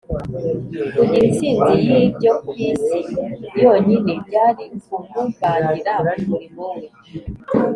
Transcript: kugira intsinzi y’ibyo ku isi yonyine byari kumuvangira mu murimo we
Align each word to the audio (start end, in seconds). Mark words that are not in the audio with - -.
kugira 0.95 1.23
intsinzi 1.27 1.73
y’ibyo 1.87 2.31
ku 2.47 2.51
isi 2.69 2.99
yonyine 3.61 4.13
byari 4.25 4.63
kumuvangira 4.87 5.93
mu 6.05 6.13
murimo 6.31 6.65
we 6.75 6.87